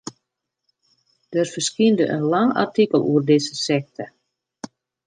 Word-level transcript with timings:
Der 1.35 1.45
ferskynde 1.53 2.07
in 2.15 2.27
lang 2.33 2.49
artikel 2.65 2.99
oer 3.11 3.23
dizze 3.29 3.55
sekte. 3.67 4.05